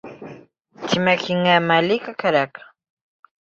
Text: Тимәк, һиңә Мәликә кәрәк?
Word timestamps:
Тимәк, 0.93 1.27
һиңә 1.27 1.59
Мәликә 1.67 2.17
кәрәк? 2.25 2.65